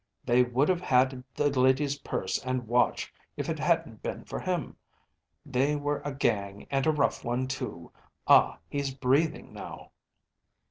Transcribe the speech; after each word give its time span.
“They 0.25 0.41
would 0.41 0.67
have 0.67 0.81
had 0.81 1.23
the 1.35 1.51
lady’s 1.59 1.95
purse 1.99 2.39
and 2.43 2.65
watch 2.67 3.13
if 3.37 3.49
it 3.49 3.59
hadn’t 3.59 4.01
been 4.01 4.23
for 4.25 4.39
him. 4.39 4.75
They 5.45 5.75
were 5.75 6.01
a 6.03 6.11
gang, 6.11 6.65
and 6.71 6.87
a 6.87 6.91
rough 6.91 7.23
one, 7.23 7.47
too. 7.47 7.91
Ah, 8.25 8.57
he’s 8.67 8.89
breathing 8.95 9.53
now. 9.53 9.91